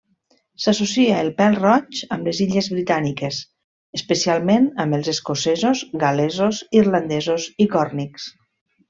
[0.63, 3.41] S'associa el pèl-roig amb les Illes Britàniques,
[3.99, 8.27] especialment amb els escocesos, gal·lesos, irlandesos i còrnics.